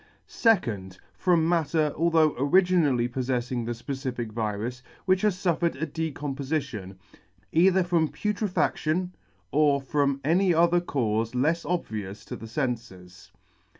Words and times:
2dly. 0.27 0.97
From 1.15 1.47
matter 1.47 1.93
(although 1.95 2.33
originally 2.39 3.07
poflefting 3.07 3.67
the 3.67 3.71
fpecific 3.73 4.31
virus) 4.31 4.81
which 5.05 5.21
has 5.21 5.35
fuffered 5.35 5.79
a 5.79 5.85
decompofition, 5.85 6.95
either 7.51 7.83
from 7.83 8.07
putre 8.07 8.49
faction 8.49 9.13
or 9.51 9.79
from 9.79 10.19
any 10.23 10.55
other 10.55 10.81
caufe 10.81 11.35
lefs 11.35 11.69
obvious 11.69 12.25
to 12.25 12.35
the 12.35 12.47
fenfes. 12.47 13.29